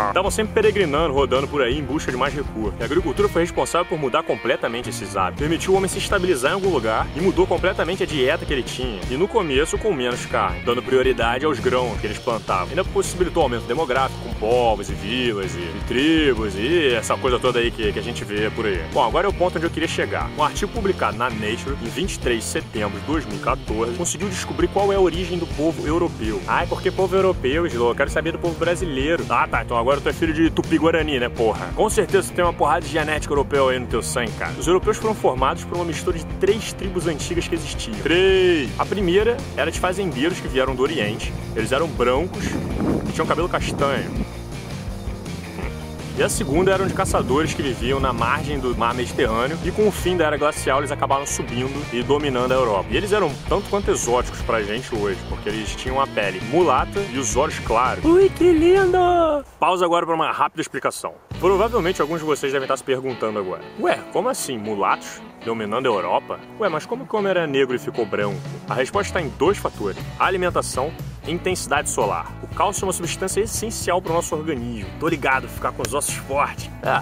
Estavam 0.07 0.31
sempre 0.31 0.53
peregrinando, 0.53 1.13
rodando 1.13 1.47
por 1.47 1.61
aí 1.61 1.77
em 1.77 1.83
busca 1.83 2.11
de 2.11 2.17
mais 2.17 2.33
recursos. 2.33 2.73
E 2.79 2.83
a 2.83 2.85
agricultura 2.85 3.29
foi 3.29 3.43
responsável 3.43 3.85
por 3.85 3.99
mudar 3.99 4.23
completamente 4.23 4.89
esses 4.89 5.15
hábitos. 5.15 5.39
Permitiu 5.39 5.73
o 5.73 5.77
homem 5.77 5.87
se 5.87 5.99
estabilizar 5.99 6.51
em 6.51 6.55
algum 6.55 6.69
lugar 6.69 7.07
e 7.15 7.21
mudou 7.21 7.45
completamente 7.45 8.03
a 8.03 8.05
dieta 8.05 8.45
que 8.45 8.51
ele 8.51 8.63
tinha. 8.63 8.99
E 9.09 9.15
no 9.15 9.27
começo, 9.27 9.77
com 9.77 9.93
menos 9.93 10.25
carne, 10.25 10.61
dando 10.65 10.81
prioridade 10.81 11.45
aos 11.45 11.59
grãos 11.59 11.99
que 11.99 12.07
eles 12.07 12.17
plantavam. 12.17 12.69
Ainda 12.69 12.83
possibilitou 12.83 13.43
o 13.43 13.45
aumento 13.45 13.65
demográfico, 13.65 14.19
com 14.23 14.33
povos 14.35 14.89
e 14.89 14.93
vilas 14.93 15.53
e, 15.55 15.59
e 15.59 15.81
tribos 15.87 16.55
e 16.55 16.93
essa 16.93 17.15
coisa 17.17 17.39
toda 17.39 17.59
aí 17.59 17.69
que, 17.69 17.91
que 17.91 17.99
a 17.99 18.03
gente 18.03 18.23
vê 18.23 18.49
por 18.49 18.65
aí. 18.65 18.81
Bom, 18.91 19.03
agora 19.03 19.27
é 19.27 19.29
o 19.29 19.33
ponto 19.33 19.57
onde 19.57 19.65
eu 19.65 19.69
queria 19.69 19.87
chegar. 19.87 20.29
Um 20.37 20.43
artigo 20.55 20.71
publicado 20.71 21.17
na 21.17 21.29
Nature 21.29 21.75
em 21.83 21.89
23 21.89 22.39
de 22.39 22.45
setembro 22.45 22.97
de 22.97 23.05
2014 23.07 23.97
conseguiu 23.97 24.29
descobrir 24.29 24.69
qual 24.69 24.93
é 24.93 24.95
a 24.95 24.99
origem 24.99 25.37
do 25.37 25.45
povo 25.45 25.85
europeu. 25.85 26.41
Ah, 26.47 26.63
é 26.63 26.65
porque 26.65 26.89
povo 26.89 27.13
europeu, 27.13 27.67
Slow, 27.67 27.89
eu 27.89 27.95
quero 27.95 28.09
saber 28.09 28.31
do 28.31 28.39
povo 28.39 28.57
brasileiro. 28.57 29.25
Ah, 29.29 29.45
tá, 29.45 29.63
então 29.63 29.77
agora 29.77 29.99
tu 29.99 30.07
é 30.07 30.13
filho 30.13 30.33
de 30.33 30.49
Tupi-Guarani, 30.49 31.19
né, 31.19 31.27
porra? 31.27 31.67
Com 31.75 31.89
certeza 31.89 32.29
tu 32.29 32.35
tem 32.35 32.45
uma 32.45 32.53
porrada 32.53 32.85
de 32.85 32.87
genética 32.91 33.33
europeu 33.33 33.67
aí 33.67 33.79
no 33.79 33.87
teu 33.87 34.01
sangue, 34.01 34.31
cara. 34.39 34.53
Os 34.57 34.65
europeus 34.65 34.95
foram 34.95 35.13
formados 35.13 35.65
por 35.65 35.75
uma 35.75 35.83
mistura 35.83 36.17
de 36.17 36.25
três 36.39 36.71
tribos 36.71 37.05
antigas 37.05 37.49
que 37.49 37.55
existiam. 37.55 37.97
Três! 38.01 38.69
A 38.79 38.85
primeira 38.85 39.35
era 39.57 39.69
de 39.69 39.79
fazendeiros 39.79 40.39
que 40.39 40.47
vieram 40.47 40.73
do 40.73 40.81
Oriente. 40.81 41.33
Eles 41.53 41.73
eram 41.73 41.87
brancos 41.89 42.45
e 43.09 43.11
tinham 43.11 43.27
cabelo 43.27 43.49
castanho. 43.49 44.09
E 46.17 46.23
a 46.23 46.29
segunda 46.29 46.71
eram 46.71 46.87
de 46.87 46.93
caçadores 46.93 47.53
que 47.53 47.61
viviam 47.61 47.99
na 47.99 48.13
margem 48.13 48.57
do 48.57 48.73
mar 48.77 48.93
Mediterrâneo 48.93 49.59
e 49.65 49.71
com 49.71 49.85
o 49.85 49.91
fim 49.91 50.15
da 50.15 50.25
era 50.25 50.37
glacial 50.37 50.79
eles 50.79 50.89
acabaram 50.89 51.25
subindo 51.25 51.73
e 51.91 52.01
dominando 52.01 52.53
a 52.53 52.55
Europa. 52.55 52.87
E 52.89 52.95
eles 52.95 53.11
eram 53.11 53.29
tanto 53.49 53.69
quanto 53.69 53.91
exóticos 53.91 54.41
pra 54.41 54.63
gente 54.63 54.95
hoje, 54.95 55.19
porque 55.27 55.49
eles 55.49 55.75
tinham 55.75 55.99
a 55.99 56.07
pele 56.07 56.39
mulata 56.49 57.01
e 57.11 57.17
os 57.17 57.35
olhos 57.35 57.59
claros. 57.59 58.05
Ui, 58.05 58.29
que 58.29 58.49
lindo! 58.49 58.97
Pausa 59.59 59.83
agora 59.83 60.05
para 60.05 60.15
uma 60.15 60.31
rápida 60.31 60.61
explicação. 60.61 61.15
Provavelmente 61.37 62.01
alguns 62.01 62.21
de 62.21 62.25
vocês 62.25 62.53
devem 62.53 62.65
estar 62.65 62.77
se 62.77 62.83
perguntando 62.85 63.37
agora: 63.37 63.61
Ué, 63.81 63.99
como 64.13 64.29
assim 64.29 64.57
mulatos 64.57 65.21
dominando 65.43 65.85
a 65.85 65.89
Europa? 65.89 66.39
Ué, 66.57 66.69
mas 66.69 66.85
como 66.85 67.05
que 67.05 67.13
o 67.13 67.19
homem 67.19 67.31
era 67.31 67.45
negro 67.45 67.75
e 67.75 67.79
ficou 67.79 68.05
branco? 68.05 68.39
A 68.69 68.73
resposta 68.73 69.09
está 69.09 69.21
em 69.21 69.27
dois 69.37 69.57
fatores: 69.57 69.97
a 70.17 70.25
alimentação 70.25 70.93
intensidade 71.27 71.89
solar. 71.89 72.31
O 72.41 72.47
cálcio 72.47 72.83
é 72.83 72.87
uma 72.87 72.93
substância 72.93 73.41
essencial 73.41 74.01
para 74.01 74.11
o 74.11 74.15
nosso 74.15 74.35
organismo. 74.35 74.89
Tô 74.99 75.07
ligado, 75.07 75.47
ficar 75.47 75.71
com 75.71 75.81
os 75.81 75.93
ossos 75.93 76.15
fortes. 76.15 76.69
É, 76.83 77.01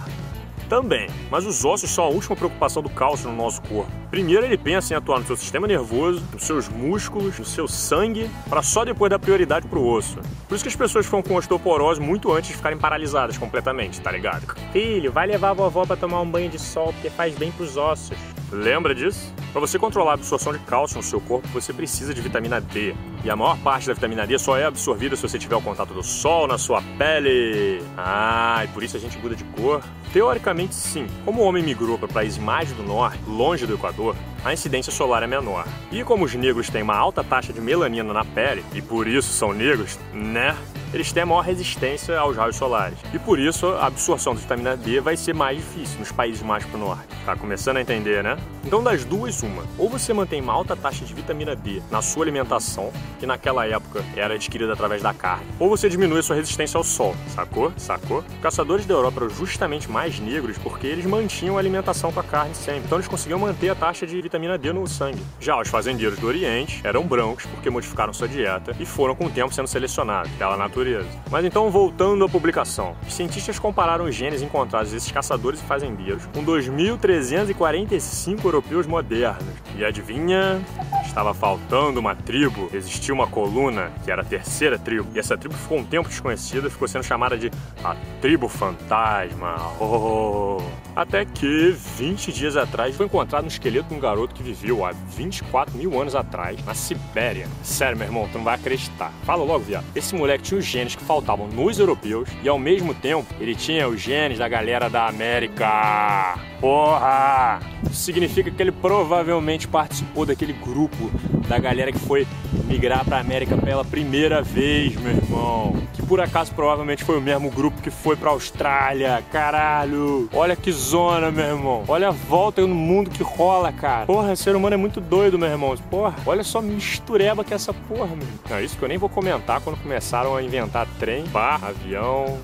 também. 0.74 1.08
Mas 1.30 1.46
os 1.46 1.64
ossos 1.64 1.92
são 1.92 2.06
a 2.06 2.08
última 2.08 2.36
preocupação 2.36 2.82
do 2.82 2.90
cálcio 2.90 3.30
no 3.30 3.36
nosso 3.36 3.62
corpo. 3.62 3.92
Primeiro 4.10 4.44
ele 4.44 4.58
pensa 4.58 4.94
em 4.94 4.98
atuar 4.98 5.20
no 5.20 5.26
seu 5.26 5.36
sistema 5.36 5.68
nervoso, 5.68 6.24
nos 6.34 6.44
seus 6.44 6.68
músculos, 6.68 7.38
no 7.38 7.46
seu 7.46 7.68
sangue, 7.68 8.30
para 8.50 8.64
só 8.64 8.84
depois 8.84 9.10
dar 9.10 9.20
prioridade 9.20 9.68
pro 9.68 9.86
osso. 9.86 10.20
Por 10.48 10.56
isso 10.56 10.64
que 10.64 10.70
as 10.70 10.76
pessoas 10.76 11.06
ficam 11.06 11.22
com 11.22 11.36
osteoporose 11.36 12.02
muito 12.02 12.32
antes 12.32 12.50
de 12.50 12.56
ficarem 12.56 12.78
paralisadas 12.78 13.38
completamente, 13.38 14.02
tá 14.02 14.12
ligado? 14.12 14.56
Filho, 14.72 15.12
vai 15.12 15.28
levar 15.28 15.50
a 15.50 15.54
vovó 15.54 15.86
para 15.86 15.96
tomar 15.96 16.22
um 16.22 16.30
banho 16.30 16.50
de 16.50 16.58
sol 16.58 16.92
porque 16.94 17.10
faz 17.10 17.36
bem 17.36 17.52
pros 17.52 17.78
ossos. 17.78 18.18
Lembra 18.54 18.94
disso? 18.94 19.34
Para 19.52 19.60
você 19.60 19.80
controlar 19.80 20.12
a 20.12 20.14
absorção 20.14 20.54
de 20.54 20.60
cálcio 20.60 20.98
no 20.98 21.04
seu 21.04 21.20
corpo, 21.20 21.48
você 21.48 21.74
precisa 21.74 22.14
de 22.14 22.22
vitamina 22.22 22.62
D. 22.62 22.96
E 23.24 23.30
a 23.30 23.36
maior 23.36 23.58
parte 23.58 23.88
da 23.88 23.94
vitamina 23.94 24.28
D 24.28 24.38
só 24.38 24.56
é 24.58 24.66
absorvida 24.66 25.16
se 25.16 25.24
você 25.24 25.40
tiver 25.40 25.56
o 25.56 25.62
contato 25.62 25.92
do 25.92 26.04
sol 26.04 26.48
na 26.48 26.58
sua 26.60 26.82
pele. 26.98 27.84
Ah, 27.98 28.62
e 28.64 28.68
por 28.68 28.84
isso 28.84 28.96
a 28.96 29.00
gente 29.00 29.18
muda 29.18 29.36
de 29.36 29.44
cor? 29.44 29.82
Teoricamente, 30.12 30.76
sim. 30.76 31.08
Como 31.26 31.42
o 31.42 31.46
homem 31.46 31.64
migrou 31.64 31.98
para 31.98 32.08
países 32.08 32.38
mais 32.38 32.72
do 32.72 32.84
norte, 32.84 33.20
longe 33.28 33.66
do 33.66 33.74
Equador, 33.74 34.16
a 34.46 34.54
incidência 34.54 34.92
solar 34.92 35.24
é 35.24 35.28
menor. 35.28 35.66
E 35.92 36.04
como 36.04 36.26
os 36.26 36.36
negros 36.36 36.70
têm 36.70 36.84
uma 36.84 36.96
alta 36.96 37.24
taxa 37.24 37.52
de 37.52 37.60
melanina 37.60 38.14
na 38.14 38.24
pele, 38.24 38.64
e 38.74 38.82
por 38.84 39.08
isso 39.08 39.34
são 39.34 39.52
negros, 39.52 39.98
né? 40.14 40.56
Eles 40.94 41.12
têm 41.12 41.26
maior 41.26 41.42
resistência 41.42 42.18
aos 42.20 42.38
raios 42.38 42.56
solares. 42.56 42.98
E 43.14 43.20
por 43.20 43.40
isso 43.40 43.68
a 43.68 43.88
absorção 43.88 44.36
de 44.36 44.42
vitamina 44.42 44.78
D 44.78 45.00
vai 45.02 45.18
ser 45.18 45.34
mais 45.34 45.58
difícil 45.58 46.00
nos 46.00 46.12
países 46.12 46.42
mais 46.42 46.64
pro 46.66 46.78
norte. 46.78 47.08
Tá 47.26 47.36
começando 47.36 47.78
a 47.78 47.82
entender, 47.82 48.24
né? 48.24 48.38
Então 48.64 48.84
das 48.84 49.04
duas, 49.04 49.42
uma. 49.42 49.64
Ou 49.78 49.90
você 49.90 50.14
mantém 50.14 50.42
uma 50.42 50.54
alta 50.54 50.76
taxa 50.76 51.04
de 51.04 51.14
vitamina 51.14 51.56
D 51.56 51.82
na 51.90 52.02
sua 52.02 52.24
alimentação, 52.24 52.92
que 53.20 53.26
naquela 53.26 53.66
época 53.66 54.04
era 54.16 54.36
adquirida 54.36 54.74
através 54.74 55.02
da 55.02 55.14
carne, 55.14 55.46
ou 55.60 55.70
você 55.70 55.90
diminui 55.90 56.22
sua 56.22 56.36
resistência 56.36 56.78
ao 56.78 56.84
sol, 56.84 57.16
sacou? 57.30 57.74
Sacou? 57.78 58.24
Caçadores 58.42 58.86
da 58.86 58.94
Europa 58.94 59.22
eram 59.22 59.30
justamente 59.30 59.90
mais 59.90 60.20
negros 60.20 60.58
porque 60.58 60.86
eles 60.86 61.06
mantinham 61.06 61.58
a 61.58 61.60
alimentação 61.60 62.12
com 62.12 62.20
a 62.20 62.24
carne 62.24 62.54
sempre. 62.54 62.84
Então 62.86 62.98
eles 62.98 63.08
conseguiam 63.08 63.40
manter 63.40 63.70
a 63.70 63.76
taxa 63.76 64.06
de 64.06 64.22
vitamina 64.22 64.58
D 64.58 64.72
no 64.72 64.88
sangue. 64.88 65.22
Já 65.40 65.60
os 65.60 65.70
fazendeiros 65.70 66.20
do 66.20 66.28
Oriente 66.28 66.82
eram 66.84 67.04
brancos 67.04 67.46
porque 67.48 67.70
modificaram 67.70 68.14
sua 68.14 68.28
dieta 68.28 68.76
e 68.80 68.86
foram 68.86 69.16
com 69.16 69.26
o 69.26 69.30
tempo 69.30 69.54
sendo 69.54 69.68
selecionados 69.68 70.32
pela 70.34 70.56
natureza 70.56 70.83
natureza. 70.84 71.08
Mas 71.32 71.46
então, 71.46 71.72
voltando 71.72 72.26
à 72.26 72.30
publicação. 72.30 72.96
Os 73.08 73.14
cientistas 73.14 73.58
compararam 73.58 74.06
os 74.06 74.14
genes 74.14 74.42
encontrados 74.42 74.92
desses 74.92 75.12
caçadores 75.12 75.62
e 75.62 75.64
fazendeiros 75.64 76.26
com 76.28 76.44
2.345 76.44 78.44
europeus 78.44 78.86
modernos. 78.86 79.54
E 79.78 79.86
adivinha? 79.86 80.62
Estava 81.06 81.34
faltando 81.34 82.00
uma 82.00 82.16
tribo, 82.16 82.70
existia 82.74 83.14
uma 83.14 83.28
coluna, 83.28 83.92
que 84.04 84.12
era 84.12 84.22
a 84.22 84.26
terceira 84.26 84.78
tribo, 84.78 85.08
e 85.16 85.20
essa 85.20 85.38
tribo 85.38 85.56
ficou 85.56 85.78
um 85.78 85.86
tempo 85.86 86.10
desconhecida, 86.10 86.70
ficou 86.70 86.88
sendo 86.88 87.04
chamada 87.04 87.38
de 87.38 87.50
a 87.84 87.96
Tribo 88.20 88.48
Fantasma. 88.48 89.56
Oh. 89.80 90.58
Até 90.96 91.26
que, 91.26 91.76
20 91.98 92.32
dias 92.32 92.58
atrás, 92.58 92.96
foi 92.96 93.06
encontrado 93.06 93.46
um 93.46 93.48
esqueleto 93.48 93.90
de 93.90 93.96
um 93.96 94.00
garoto 94.00 94.36
que 94.36 94.44
viveu 94.44 94.86
há 94.86 94.92
24 94.92 95.76
mil 95.78 96.00
anos 96.00 96.16
atrás, 96.16 96.64
na 96.66 96.74
Sibéria. 96.74 97.48
Sério, 97.64 97.98
meu 97.98 98.08
irmão, 98.08 98.28
tu 98.32 98.38
não 98.38 98.46
vai 98.46 98.56
acreditar. 98.56 99.12
Fala 99.24 99.44
logo, 99.44 99.64
viado. 99.64 99.86
Esse 99.96 100.16
moleque 100.16 100.44
tinha 100.44 100.60
os 100.60 100.66
genes 100.74 100.96
que 100.96 101.04
faltavam 101.04 101.48
nos 101.48 101.78
europeus 101.78 102.28
e, 102.42 102.50
ao 102.50 102.58
mesmo 102.58 102.96
tempo, 102.96 103.32
ele 103.40 103.54
tinha 103.54 103.88
os 103.88 104.02
genes 104.02 104.40
da 104.40 104.48
galera 104.48 104.90
da 104.90 105.08
América. 105.08 106.36
Porra! 106.60 107.60
Isso 107.86 108.02
significa 108.02 108.50
que 108.50 108.62
ele 108.62 108.72
provavelmente 108.72 109.68
participou 109.68 110.26
daquele 110.26 110.54
grupo 110.54 111.12
da 111.48 111.58
galera 111.58 111.92
que 111.92 112.00
foi 112.00 112.28
migrar 112.66 113.04
pra 113.06 113.20
América 113.20 113.58
pela 113.58 113.84
primeira 113.84 114.42
vez, 114.42 114.96
meu 114.96 115.12
irmão. 115.12 115.76
Que 115.94 116.02
por 116.02 116.20
acaso 116.20 116.54
provavelmente 116.54 117.04
foi 117.04 117.18
o 117.18 117.22
mesmo 117.22 117.50
grupo 117.50 117.82
que 117.82 117.90
foi 117.90 118.16
pra 118.16 118.32
Austrália. 118.32 119.24
Caralho! 119.32 120.30
Olha 120.34 120.56
que 120.56 120.72
zona, 120.72 121.32
meu 121.32 121.46
irmão. 121.46 121.84
Olha 121.88 122.10
a 122.10 122.12
volta 122.12 122.62
no 122.62 122.76
mundo 122.76 123.10
que 123.10 123.24
rola, 123.24 123.72
cara. 123.72 124.06
Porra, 124.06 124.36
ser 124.36 124.56
humano 124.56 124.74
é 124.74 124.78
muito 124.78 125.00
doido, 125.00 125.38
meu 125.38 125.50
irmão. 125.50 125.76
Porra, 125.90 126.16
olha 126.26 126.44
só 126.44 126.62
mistureba 126.62 127.44
que 127.44 127.54
é 127.54 127.56
essa 127.56 127.74
porra, 127.74 128.16
meu. 128.16 128.28
Não, 128.50 128.62
isso 128.62 128.78
que 128.78 128.84
eu 128.84 128.90
nem 128.90 128.98
vou 128.98 129.10
comentar 129.10 129.62
quando 129.62 129.82
começaram 129.82 130.36
a 130.36 130.44
inventar 130.44 130.88
trem, 131.00 131.24
bar, 131.26 131.64
avião, 131.64 132.38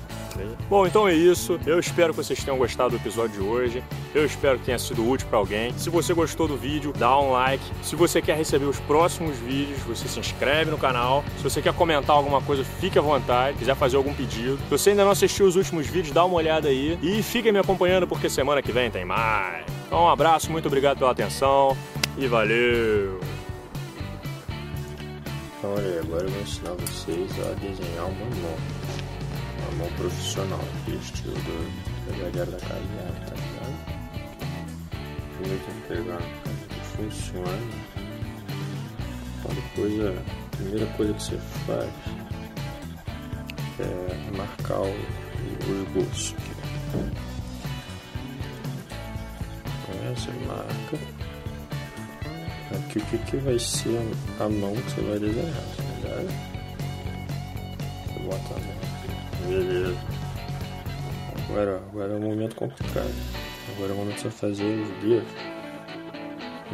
Bom, 0.68 0.86
então 0.86 1.08
é 1.08 1.14
isso. 1.14 1.58
Eu 1.66 1.78
espero 1.78 2.12
que 2.12 2.16
vocês 2.16 2.42
tenham 2.42 2.56
gostado 2.58 2.90
do 2.90 2.96
episódio 2.96 3.40
de 3.40 3.40
hoje. 3.40 3.84
Eu 4.14 4.24
espero 4.24 4.58
que 4.58 4.64
tenha 4.66 4.78
sido 4.78 5.08
útil 5.08 5.26
para 5.28 5.38
alguém. 5.38 5.72
Se 5.78 5.90
você 5.90 6.14
gostou 6.14 6.46
do 6.48 6.56
vídeo, 6.56 6.92
dá 6.96 7.18
um 7.18 7.32
like. 7.32 7.64
Se 7.82 7.96
você 7.96 8.20
quer 8.20 8.36
receber 8.36 8.66
os 8.66 8.80
próximos 8.80 9.36
vídeos, 9.38 9.80
você 9.80 10.08
se 10.08 10.18
inscreve 10.18 10.70
no 10.70 10.78
canal. 10.78 11.24
Se 11.36 11.42
você 11.42 11.60
quer 11.60 11.72
comentar 11.72 12.16
alguma 12.16 12.40
coisa, 12.40 12.64
fique 12.64 12.98
à 12.98 13.02
vontade. 13.02 13.58
quiser 13.58 13.74
fazer 13.74 13.96
algum 13.96 14.14
pedido. 14.14 14.58
Se 14.58 14.70
você 14.70 14.90
ainda 14.90 15.04
não 15.04 15.10
assistiu 15.10 15.46
os 15.46 15.56
últimos 15.56 15.86
vídeos, 15.86 16.12
dá 16.12 16.24
uma 16.24 16.36
olhada 16.36 16.68
aí. 16.68 16.98
E 17.02 17.22
fiquem 17.22 17.52
me 17.52 17.58
acompanhando 17.58 18.06
porque 18.06 18.28
semana 18.28 18.62
que 18.62 18.72
vem 18.72 18.90
tem 18.90 19.04
mais. 19.04 19.64
Então, 19.86 20.04
um 20.04 20.08
abraço, 20.08 20.50
muito 20.52 20.66
obrigado 20.66 20.98
pela 20.98 21.10
atenção 21.10 21.76
e 22.16 22.26
valeu! 22.28 23.18
Então, 25.58 25.74
olha, 25.74 26.00
agora 26.00 26.24
eu 26.24 26.30
vou 26.30 26.42
ensinar 26.42 26.72
vocês 26.74 27.30
a 27.40 27.52
desenhar 27.54 28.06
uma 28.06 28.24
mão 28.36 28.79
profissional, 29.96 30.60
estilo 30.88 31.34
do, 31.34 32.10
da 32.10 32.18
galera 32.18 32.50
da 32.50 32.58
casa 32.58 32.80
dela, 32.80 33.14
tá 33.26 33.34
ligado? 33.34 34.00
Primeiro 35.36 35.64
tem 35.64 35.74
que 35.74 35.88
pegar 35.88 36.22
que 36.68 36.80
funciona. 36.96 37.62
Então 39.38 39.54
depois 39.54 39.92
a 40.00 40.56
primeira 40.56 40.86
coisa 40.96 41.14
que 41.14 41.22
você 41.22 41.38
faz 41.66 41.90
é 43.78 44.36
marcar 44.36 44.80
o, 44.80 44.94
esboço. 45.70 46.34
Então 49.82 50.14
você 50.14 50.30
marca 50.46 50.98
aqui 52.74 52.98
o 52.98 53.06
que, 53.06 53.18
que 53.18 53.36
vai 53.38 53.58
ser 53.58 53.98
a 54.38 54.48
mão 54.48 54.74
que 54.74 54.90
você 54.90 55.00
vai 55.02 55.18
desenhar, 55.18 55.54
tá 55.76 55.82
ligado? 55.96 56.28
Você 58.06 58.18
bota 58.20 58.54
a 58.54 58.60
mão 58.60 58.79
Beleza. 59.50 59.96
Agora, 61.48 61.82
agora 61.90 62.12
é 62.12 62.16
um 62.16 62.20
momento 62.20 62.54
complicado. 62.54 63.10
Agora 63.74 63.90
é 63.90 63.94
o 63.94 63.96
momento 63.96 64.14
de 64.14 64.22
você 64.22 64.30
fazer 64.30 64.64
os 64.64 64.88
dedos. 65.02 65.28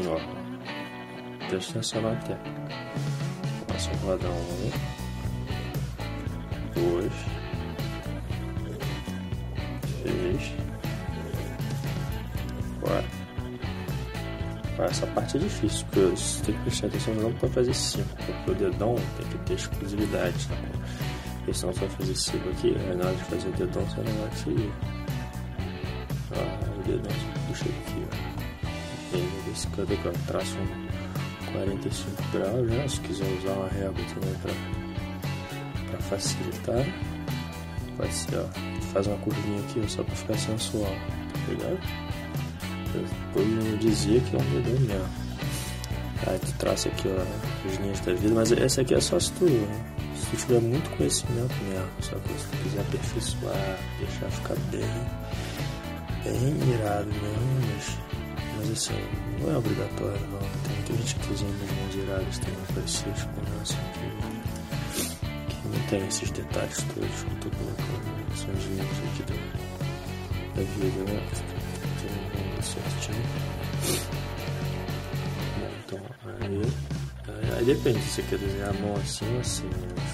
Ó. 0.07 0.21
Presta 1.49 1.71
atenção 1.71 2.03
na 2.03 2.15
tela. 2.17 2.41
Começa 3.67 3.91
a 3.91 3.97
rodar 4.05 4.31
um. 4.31 4.71
Dois. 6.75 7.13
Três. 10.03 10.53
Quatro. 12.83 13.17
Essa 14.85 15.07
parte 15.07 15.39
é 15.39 15.41
difícil, 15.41 15.87
porque 15.87 16.01
você 16.01 16.45
tem 16.45 16.55
que 16.55 16.61
prestar 16.61 16.89
atenção 16.89 17.15
não 17.15 17.33
para 17.33 17.49
fazer 17.49 17.73
cinco, 17.73 18.15
porque 18.17 18.51
o 18.51 18.55
dedão 18.55 18.97
tem 19.17 19.27
que 19.29 19.39
ter 19.47 19.55
exclusividade. 19.55 20.47
Tá? 20.49 21.06
Você 21.47 21.65
vai 21.67 21.89
fazer 21.89 22.15
ciclo 22.17 22.51
aqui, 22.51 22.77
aí 22.77 22.97
na 22.97 23.07
hora 23.07 23.15
de 23.15 23.25
fazer 23.25 23.49
o 23.49 23.53
dedão 23.53 23.83
você 23.85 23.97
não 23.97 24.21
vai 24.21 24.29
conseguir. 24.31 24.73
Ah, 26.33 26.79
o 26.79 26.83
dedão 26.83 27.13
puxa 27.47 27.65
aqui, 27.65 28.05
ó. 28.05 29.17
Aí, 29.17 29.53
esse 29.53 29.67
canto 29.69 29.93
aqui, 29.93 30.09
ó, 30.09 30.13
traça 30.27 30.57
um 30.59 31.53
45 31.53 32.23
graus, 32.33 32.69
né? 32.69 32.89
Se 32.89 33.01
quiser 33.01 33.39
usar 33.39 33.53
uma 33.53 33.69
régua 33.69 34.05
também 34.15 34.35
pra, 34.43 34.53
pra 35.91 35.99
facilitar. 36.01 36.85
Pode 37.97 38.13
ser, 38.13 38.39
ó. 38.39 38.47
Faz 38.93 39.07
uma 39.07 39.17
curvinha 39.19 39.61
aqui, 39.61 39.81
ó, 39.85 39.89
só 39.89 40.03
pra 40.03 40.17
ficar 40.17 40.39
sensual, 40.39 40.95
tá 41.47 41.53
ligado? 41.53 41.79
Depois 42.93 43.67
eu 43.67 43.77
dizia 43.79 44.21
que 44.21 44.37
é 44.37 44.39
um 44.39 44.63
dedão 44.63 44.81
mesmo. 44.81 45.09
Aí 46.27 46.39
tu 46.41 46.53
traça 46.59 46.89
aqui, 46.89 47.09
ó, 47.09 47.69
as 47.69 47.77
linhas 47.79 48.01
da 48.01 48.13
vida, 48.15 48.35
mas 48.35 48.51
essa 48.53 48.81
aqui 48.81 48.95
é 48.95 49.01
só 49.01 49.21
se 49.21 49.33
tu 49.35 49.47
se 50.31 50.37
tiver 50.37 50.61
muito 50.61 50.91
conhecimento 50.97 51.55
mesmo, 51.65 51.89
só 52.01 52.17
que 52.17 52.33
se 52.35 52.49
tu 52.49 52.57
quiser 52.63 52.81
aperfeiçoar, 52.81 53.79
deixar 53.99 54.31
ficar 54.31 54.57
bem, 54.71 54.81
bem 56.25 56.75
irado 56.75 57.07
mesmo, 57.07 57.61
mas, 57.71 57.99
mas 58.57 58.71
assim, 58.73 59.01
não 59.41 59.53
é 59.53 59.59
obrigatório 59.59 60.21
não. 60.31 60.39
Tem 60.39 60.75
muita 60.75 60.93
gente 60.95 61.15
que 61.15 61.33
usa 61.33 61.45
mãos 61.45 61.95
iradas 61.95 62.39
também 62.39 62.65
parecidas 62.75 63.23
com 63.23 63.63
essa 63.63 63.77
que, 63.95 65.55
que 65.55 65.69
não 65.69 65.87
tem 65.89 66.07
esses 66.09 66.31
detalhes 66.31 66.77
todos 66.95 67.23
que 67.23 67.31
eu 67.31 67.41
tô 67.41 67.51
colocando, 67.57 68.37
são 68.37 68.53
os 68.53 68.65
links 68.65 68.99
aqui 69.07 69.23
da, 69.23 69.37
da 70.55 70.63
vida, 70.63 71.13
né? 71.13 71.21
Tem 72.03 72.59
um 72.59 72.63
certinho. 72.63 73.25
Bom, 75.59 75.71
então 75.87 76.01
aí. 76.41 76.97
Aí 77.57 77.65
depende 77.65 78.01
se 78.03 78.11
você 78.11 78.23
quer 78.23 78.39
desenhar 78.39 78.71
a 78.71 78.73
mão 78.75 78.95
assim 78.97 79.33
ou 79.35 79.41
assim. 79.41 79.65
Né? 79.65 80.06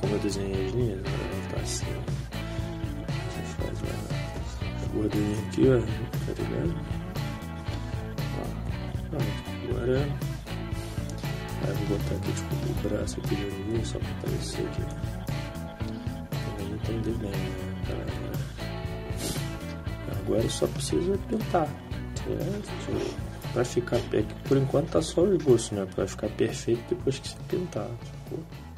Como 0.00 0.14
eu 0.14 0.18
desenhei 0.20 0.66
as 0.66 0.72
linhas, 0.72 1.00
vai 1.02 1.40
estar 1.44 1.60
assim. 1.60 1.86
Você 3.28 3.42
faz 3.58 3.78
a, 3.82 4.86
gordurinha 4.94 5.38
aqui, 5.48 5.62
ó. 5.68 5.80
Tá 6.26 6.32
ligado? 6.42 6.74
Ó, 8.32 9.16
agora. 9.72 10.00
Aí 11.62 11.68
eu 11.68 11.74
vou 11.74 11.98
botar 11.98 12.14
aqui 12.14 12.32
tipo 12.32 12.54
o 12.54 12.88
braço 12.88 13.20
aqui 13.20 13.36
de 13.36 13.44
novo, 13.44 13.86
só 13.86 13.98
pra 13.98 14.10
aparecer 14.10 14.66
aqui. 14.66 14.82
Pra 16.30 16.64
entender 16.64 17.16
bem, 17.18 17.30
né? 17.30 17.36
Agora 20.24 20.48
só 20.48 20.66
precisa 20.68 21.18
pintar. 21.28 21.68
Pra 23.52 23.64
ficar. 23.64 23.98
Por 24.48 24.56
enquanto 24.56 24.90
tá 24.90 25.02
só 25.02 25.22
o 25.22 25.34
esboço, 25.34 25.74
né? 25.74 25.86
Pra 25.94 26.06
ficar 26.06 26.28
perfeito 26.30 26.82
depois 26.88 27.18
que 27.18 27.28
se 27.28 27.36
pintar. 27.48 27.88
Sacou? 27.88 28.69